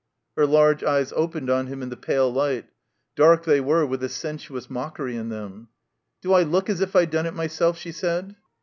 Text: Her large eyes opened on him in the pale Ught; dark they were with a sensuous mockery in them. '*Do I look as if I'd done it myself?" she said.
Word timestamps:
Her 0.35 0.47
large 0.47 0.83
eyes 0.83 1.13
opened 1.15 1.51
on 1.51 1.67
him 1.67 1.83
in 1.83 1.89
the 1.89 1.95
pale 1.95 2.33
Ught; 2.35 2.63
dark 3.15 3.45
they 3.45 3.61
were 3.61 3.85
with 3.85 4.03
a 4.03 4.09
sensuous 4.09 4.67
mockery 4.67 5.15
in 5.15 5.29
them. 5.29 5.67
'*Do 6.23 6.33
I 6.33 6.41
look 6.41 6.71
as 6.71 6.81
if 6.81 6.95
I'd 6.95 7.11
done 7.11 7.27
it 7.27 7.35
myself?" 7.35 7.77
she 7.77 7.91
said. 7.91 8.35